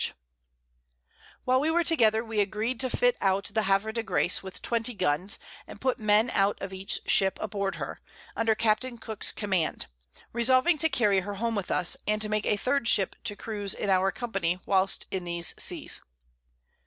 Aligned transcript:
Frye, 0.01 0.13
While 1.45 1.59
we 1.59 1.69
were 1.69 1.83
together, 1.83 2.25
we 2.25 2.39
agreed 2.39 2.79
to 2.79 2.89
fit 2.89 3.15
out 3.21 3.51
the 3.53 3.61
Havre 3.61 3.91
de 3.91 4.01
Grace 4.01 4.41
with 4.41 4.63
twenty 4.63 4.95
Guns, 4.95 5.37
and 5.67 5.79
put 5.79 5.99
Men 5.99 6.31
out 6.31 6.59
of 6.59 6.73
each 6.73 7.01
Ship 7.05 7.37
aboard 7.39 7.75
her, 7.75 8.01
under 8.35 8.55
Captain 8.55 8.97
Cook's 8.97 9.31
Command, 9.31 9.85
resolving 10.33 10.79
to 10.79 10.89
carry 10.89 11.19
her 11.19 11.35
home 11.35 11.53
with 11.53 11.69
us, 11.69 11.97
and 12.07 12.19
to 12.19 12.29
make 12.29 12.47
a 12.47 12.57
third 12.57 12.87
Ship 12.87 13.15
to 13.25 13.35
cruise 13.35 13.75
in 13.75 13.91
our 13.91 14.11
Company, 14.11 14.59
whilst 14.65 15.05
in 15.11 15.23
these 15.23 15.53
Seas. 15.61 16.01